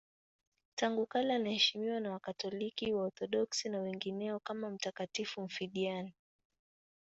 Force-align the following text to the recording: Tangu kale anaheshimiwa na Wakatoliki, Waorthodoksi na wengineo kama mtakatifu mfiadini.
Tangu 0.75 1.05
kale 1.05 1.33
anaheshimiwa 1.35 1.99
na 1.99 2.11
Wakatoliki, 2.11 2.93
Waorthodoksi 2.93 3.69
na 3.69 3.79
wengineo 3.79 4.39
kama 4.39 4.69
mtakatifu 4.69 5.41
mfiadini. 5.41 6.13